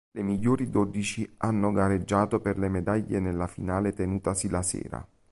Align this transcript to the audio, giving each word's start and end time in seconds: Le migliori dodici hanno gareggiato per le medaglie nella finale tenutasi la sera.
Le 0.13 0.23
migliori 0.23 0.71
dodici 0.71 1.31
hanno 1.37 1.71
gareggiato 1.71 2.39
per 2.39 2.57
le 2.57 2.69
medaglie 2.69 3.19
nella 3.19 3.45
finale 3.45 3.93
tenutasi 3.93 4.49
la 4.49 4.63
sera. 4.63 5.07